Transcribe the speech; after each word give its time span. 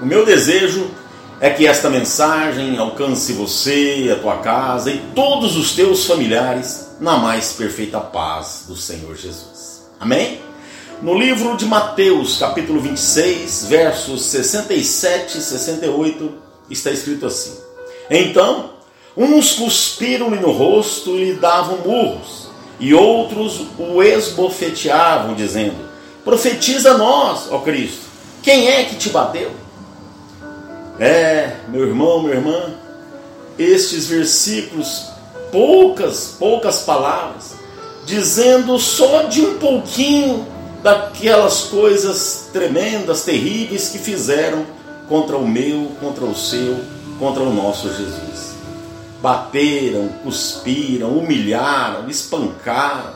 O 0.00 0.06
meu 0.06 0.24
desejo 0.24 0.90
é 1.42 1.50
que 1.50 1.66
esta 1.66 1.90
mensagem 1.90 2.78
alcance 2.78 3.34
você, 3.34 4.10
a 4.10 4.18
tua 4.18 4.38
casa 4.38 4.90
e 4.90 4.96
todos 5.14 5.58
os 5.58 5.72
teus 5.72 6.06
familiares 6.06 6.96
na 6.98 7.18
mais 7.18 7.52
perfeita 7.52 8.00
paz 8.00 8.64
do 8.66 8.74
Senhor 8.74 9.14
Jesus. 9.14 9.90
Amém? 10.00 10.40
No 11.02 11.18
livro 11.18 11.54
de 11.54 11.66
Mateus, 11.66 12.38
capítulo 12.38 12.80
26, 12.80 13.66
versos 13.66 14.24
67 14.24 15.36
e 15.36 15.42
68, 15.42 16.32
está 16.70 16.90
escrito 16.90 17.26
assim: 17.26 17.58
Então, 18.10 18.70
uns 19.14 19.52
cuspiram-lhe 19.52 20.40
no 20.40 20.50
rosto 20.50 21.10
e 21.10 21.24
lhe 21.24 21.34
davam 21.34 21.76
murros, 21.84 22.48
e 22.78 22.94
outros 22.94 23.66
o 23.78 24.02
esbofeteavam, 24.02 25.34
dizendo: 25.34 25.76
Profetiza 26.24 26.96
nós, 26.96 27.48
ó 27.50 27.58
Cristo, 27.58 28.00
quem 28.42 28.68
é 28.68 28.84
que 28.84 28.96
te 28.96 29.10
bateu? 29.10 29.50
Meu 31.70 31.86
irmão, 31.86 32.24
minha 32.24 32.34
irmã, 32.34 32.74
estes 33.56 34.08
versículos, 34.08 35.06
poucas, 35.52 36.34
poucas 36.36 36.80
palavras, 36.80 37.54
dizendo 38.04 38.76
só 38.76 39.22
de 39.22 39.40
um 39.40 39.56
pouquinho 39.58 40.46
daquelas 40.82 41.62
coisas 41.64 42.48
tremendas, 42.52 43.22
terríveis 43.22 43.88
que 43.90 43.98
fizeram 43.98 44.66
contra 45.08 45.36
o 45.36 45.46
meu, 45.46 45.92
contra 46.00 46.24
o 46.24 46.34
seu, 46.34 46.76
contra 47.20 47.42
o 47.44 47.54
nosso 47.54 47.88
Jesus. 47.88 48.50
Bateram, 49.22 50.08
cuspiram, 50.24 51.10
humilharam, 51.10 52.08
espancaram, 52.08 53.12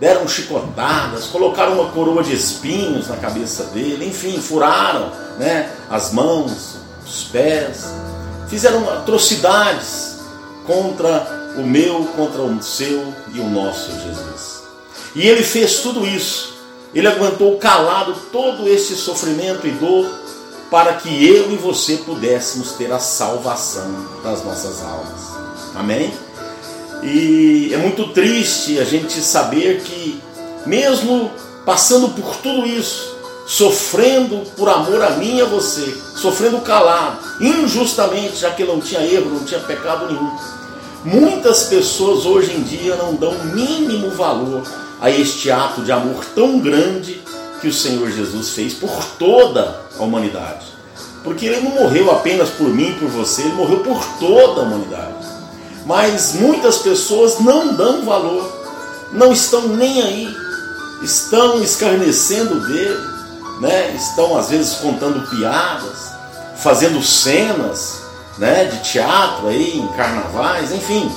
deram 0.00 0.26
chicotadas, 0.26 1.26
colocaram 1.26 1.74
uma 1.74 1.90
coroa 1.90 2.22
de 2.22 2.34
espinhos 2.34 3.08
na 3.08 3.16
cabeça 3.16 3.64
dele, 3.64 4.06
enfim, 4.06 4.40
furaram 4.40 5.10
né, 5.38 5.70
as 5.90 6.12
mãos, 6.12 6.77
os 7.08 7.24
pés, 7.24 7.86
fizeram 8.48 8.88
atrocidades 8.90 10.18
contra 10.66 11.54
o 11.56 11.62
meu, 11.62 12.04
contra 12.16 12.42
o 12.42 12.62
seu 12.62 13.12
e 13.32 13.40
o 13.40 13.48
nosso 13.48 13.90
Jesus. 13.90 14.62
E 15.14 15.26
ele 15.26 15.42
fez 15.42 15.80
tudo 15.80 16.06
isso, 16.06 16.54
ele 16.94 17.08
aguentou 17.08 17.56
calado 17.56 18.14
todo 18.30 18.68
esse 18.68 18.94
sofrimento 18.94 19.66
e 19.66 19.70
dor 19.72 20.06
para 20.70 20.94
que 20.94 21.26
eu 21.26 21.50
e 21.50 21.56
você 21.56 21.96
pudéssemos 21.96 22.72
ter 22.72 22.92
a 22.92 22.98
salvação 22.98 23.90
das 24.22 24.44
nossas 24.44 24.82
almas. 24.82 25.20
Amém? 25.74 26.12
E 27.02 27.70
é 27.72 27.76
muito 27.78 28.08
triste 28.08 28.78
a 28.78 28.84
gente 28.84 29.20
saber 29.20 29.80
que, 29.82 30.20
mesmo 30.66 31.30
passando 31.64 32.08
por 32.10 32.36
tudo 32.36 32.66
isso, 32.66 33.07
sofrendo 33.48 34.44
por 34.58 34.68
amor 34.68 35.02
a 35.02 35.12
mim 35.12 35.38
e 35.38 35.40
a 35.40 35.46
você, 35.46 35.96
sofrendo 36.14 36.58
calado, 36.58 37.18
injustamente, 37.40 38.36
já 38.36 38.50
que 38.50 38.62
não 38.62 38.78
tinha 38.78 39.00
erro, 39.00 39.30
não 39.30 39.44
tinha 39.44 39.58
pecado 39.60 40.06
nenhum. 40.06 40.36
Muitas 41.02 41.62
pessoas 41.62 42.26
hoje 42.26 42.52
em 42.52 42.62
dia 42.62 42.94
não 42.96 43.14
dão 43.14 43.32
mínimo 43.54 44.10
valor 44.10 44.62
a 45.00 45.10
este 45.10 45.50
ato 45.50 45.80
de 45.80 45.90
amor 45.90 46.22
tão 46.34 46.58
grande 46.58 47.22
que 47.62 47.68
o 47.68 47.72
Senhor 47.72 48.10
Jesus 48.10 48.50
fez 48.50 48.74
por 48.74 48.90
toda 49.18 49.80
a 49.98 50.02
humanidade. 50.02 50.66
Porque 51.24 51.46
ele 51.46 51.62
não 51.62 51.70
morreu 51.70 52.10
apenas 52.10 52.50
por 52.50 52.68
mim, 52.68 52.94
por 53.00 53.08
você, 53.08 53.42
ele 53.42 53.54
morreu 53.54 53.80
por 53.80 54.04
toda 54.20 54.60
a 54.60 54.64
humanidade. 54.64 55.26
Mas 55.86 56.34
muitas 56.34 56.78
pessoas 56.78 57.38
não 57.40 57.72
dão 57.74 58.04
valor, 58.04 58.46
não 59.10 59.32
estão 59.32 59.68
nem 59.68 60.02
aí, 60.02 60.36
estão 61.02 61.62
escarnecendo 61.62 62.60
dele, 62.66 63.17
né? 63.60 63.94
estão 63.94 64.36
às 64.36 64.50
vezes 64.50 64.74
contando 64.76 65.28
piadas, 65.28 66.12
fazendo 66.56 67.02
cenas 67.02 68.02
né? 68.38 68.64
de 68.64 68.78
teatro 68.82 69.48
aí, 69.48 69.78
em 69.78 69.88
carnavais, 69.88 70.72
enfim, 70.72 71.10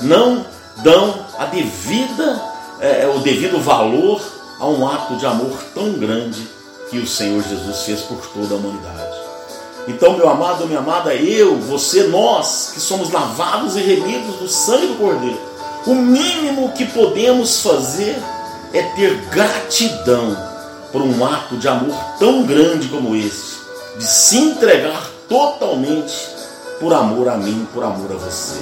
não 0.00 0.44
dão 0.78 1.26
a 1.38 1.46
devida, 1.46 2.40
é, 2.80 3.06
o 3.06 3.20
devido 3.20 3.60
valor 3.60 4.20
a 4.58 4.66
um 4.66 4.86
ato 4.88 5.16
de 5.16 5.26
amor 5.26 5.58
tão 5.74 5.92
grande 5.92 6.48
que 6.90 6.98
o 6.98 7.06
Senhor 7.06 7.42
Jesus 7.42 7.82
fez 7.82 8.00
por 8.02 8.18
toda 8.28 8.54
a 8.54 8.58
humanidade. 8.58 9.22
Então, 9.88 10.16
meu 10.16 10.28
amado, 10.28 10.66
minha 10.66 10.78
amada, 10.78 11.12
eu, 11.14 11.58
você, 11.58 12.04
nós, 12.04 12.70
que 12.72 12.80
somos 12.80 13.10
lavados 13.10 13.76
e 13.76 13.80
remidos 13.80 14.36
do 14.36 14.48
sangue 14.48 14.86
do 14.86 14.94
Cordeiro, 14.94 15.40
o 15.86 15.94
mínimo 15.94 16.70
que 16.72 16.84
podemos 16.84 17.60
fazer 17.60 18.16
é 18.72 18.82
ter 18.94 19.16
gratidão 19.30 20.51
por 20.92 21.00
um 21.00 21.24
ato 21.24 21.56
de 21.56 21.66
amor 21.66 21.96
tão 22.18 22.44
grande 22.44 22.86
como 22.88 23.16
esse, 23.16 23.56
de 23.98 24.04
se 24.04 24.36
entregar 24.36 25.10
totalmente 25.28 26.28
por 26.78 26.92
amor 26.92 27.28
a 27.28 27.36
mim, 27.36 27.66
por 27.72 27.82
amor 27.82 28.12
a 28.12 28.16
você. 28.16 28.60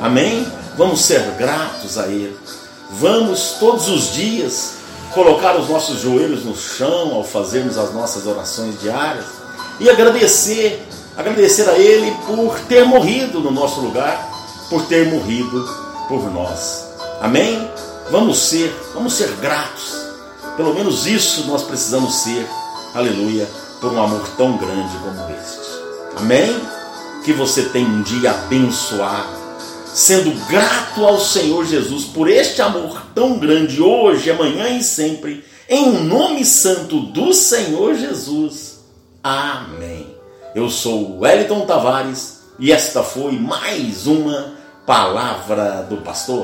Amém? 0.00 0.46
Vamos 0.78 1.04
ser 1.04 1.20
gratos 1.36 1.98
a 1.98 2.06
Ele. 2.06 2.36
Vamos 2.92 3.56
todos 3.58 3.88
os 3.88 4.12
dias 4.12 4.74
colocar 5.12 5.56
os 5.56 5.68
nossos 5.68 6.00
joelhos 6.00 6.44
no 6.44 6.56
chão 6.56 7.14
ao 7.14 7.24
fazermos 7.24 7.76
as 7.76 7.92
nossas 7.92 8.26
orações 8.26 8.80
diárias 8.80 9.24
e 9.80 9.90
agradecer, 9.90 10.86
agradecer 11.16 11.68
a 11.68 11.78
Ele 11.78 12.16
por 12.26 12.58
ter 12.60 12.84
morrido 12.84 13.40
no 13.40 13.50
nosso 13.50 13.80
lugar, 13.80 14.28
por 14.70 14.86
ter 14.86 15.10
morrido 15.10 15.68
por 16.08 16.30
nós. 16.32 16.84
Amém? 17.20 17.68
Vamos 18.10 18.38
ser, 18.38 18.74
vamos 18.92 19.14
ser 19.14 19.30
gratos 19.40 20.03
pelo 20.56 20.74
menos 20.74 21.06
isso 21.06 21.46
nós 21.46 21.62
precisamos 21.62 22.14
ser, 22.16 22.48
aleluia, 22.94 23.48
por 23.80 23.92
um 23.92 24.02
amor 24.02 24.28
tão 24.36 24.56
grande 24.56 24.96
como 24.98 25.30
este. 25.30 25.64
Amém? 26.16 26.60
Que 27.24 27.32
você 27.32 27.64
tenha 27.64 27.88
um 27.88 28.02
dia 28.02 28.30
abençoado, 28.30 29.36
sendo 29.86 30.30
grato 30.46 31.04
ao 31.04 31.18
Senhor 31.18 31.64
Jesus 31.64 32.04
por 32.04 32.28
este 32.28 32.62
amor 32.62 33.02
tão 33.14 33.38
grande 33.38 33.82
hoje, 33.82 34.30
amanhã 34.30 34.68
e 34.68 34.82
sempre, 34.82 35.44
em 35.68 36.04
nome 36.04 36.44
santo 36.44 37.00
do 37.00 37.32
Senhor 37.32 37.94
Jesus. 37.94 38.80
Amém. 39.22 40.14
Eu 40.54 40.70
sou 40.70 41.20
Wellington 41.20 41.66
Tavares 41.66 42.40
e 42.58 42.70
esta 42.70 43.02
foi 43.02 43.32
mais 43.32 44.06
uma 44.06 44.54
palavra 44.86 45.86
do 45.88 45.96
pastor. 45.98 46.42